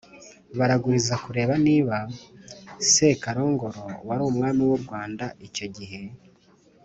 baraguriza 0.57 1.13
kureba 1.23 1.53
niba 1.67 1.97
sekarongoro 2.91 3.83
wari 4.07 4.21
umwami 4.31 4.61
w’u 4.69 4.79
rwanda 4.83 5.25
icyo 5.47 5.65
gihe, 5.75 6.01